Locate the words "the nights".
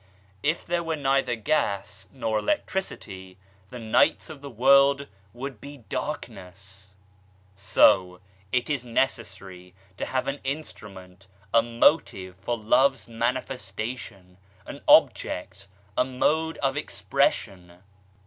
3.69-4.29